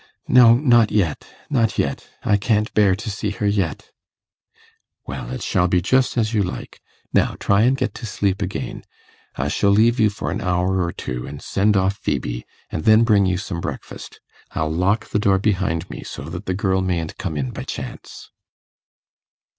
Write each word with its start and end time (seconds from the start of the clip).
'No, 0.27 0.55
not 0.55 0.89
yet, 0.91 1.27
not 1.47 1.77
yet. 1.77 2.09
I 2.23 2.35
can't 2.35 2.73
bear 2.73 2.95
to 2.95 3.11
see 3.11 3.29
her 3.29 3.45
yet.' 3.45 3.91
'Well, 5.05 5.29
it 5.29 5.43
shall 5.43 5.67
be 5.67 5.79
just 5.79 6.17
as 6.17 6.33
you 6.33 6.41
like. 6.41 6.81
Now 7.13 7.35
try 7.39 7.61
and 7.61 7.77
get 7.77 7.93
to 7.93 8.07
sleep 8.07 8.41
again. 8.41 8.83
I 9.35 9.47
shall 9.47 9.69
leave 9.69 9.99
you 9.99 10.09
for 10.09 10.31
an 10.31 10.41
hour 10.41 10.81
or 10.81 10.91
two, 10.91 11.27
and 11.27 11.39
send 11.39 11.77
off 11.77 12.01
Phœbe, 12.01 12.45
and 12.71 12.83
then 12.85 13.03
bring 13.03 13.27
you 13.27 13.37
some 13.37 13.61
breakfast. 13.61 14.19
I'll 14.53 14.73
lock 14.73 15.05
the 15.09 15.19
door 15.19 15.37
behind 15.37 15.87
me, 15.91 16.01
so 16.03 16.23
that 16.23 16.47
the 16.47 16.55
girl 16.55 16.81
mayn't 16.81 17.19
come 17.19 17.37
in 17.37 17.51
by 17.51 17.63
chance. 17.63 18.31